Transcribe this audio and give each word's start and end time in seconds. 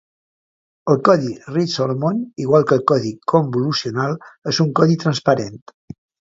El 0.93 0.95
codi 1.09 1.33
Reed-Solomon, 1.57 2.23
igual 2.45 2.65
que 2.71 2.77
el 2.77 2.81
codi 2.93 3.11
convolucional, 3.35 4.17
és 4.53 4.63
un 4.67 4.73
codi 4.81 4.99
transparent. 5.05 5.63